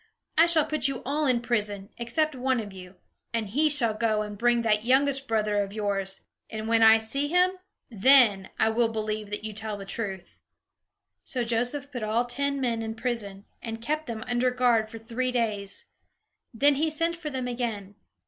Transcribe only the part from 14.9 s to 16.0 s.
three days;